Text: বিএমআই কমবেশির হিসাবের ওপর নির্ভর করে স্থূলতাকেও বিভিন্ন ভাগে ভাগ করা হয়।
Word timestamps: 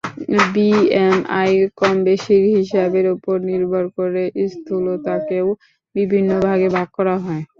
বিএমআই 0.53 1.51
কমবেশির 1.79 2.43
হিসাবের 2.55 3.05
ওপর 3.15 3.35
নির্ভর 3.49 3.85
করে 3.97 4.23
স্থূলতাকেও 4.47 5.47
বিভিন্ন 5.95 6.31
ভাগে 6.45 6.69
ভাগ 6.75 6.87
করা 6.97 7.15
হয়। 7.17 7.43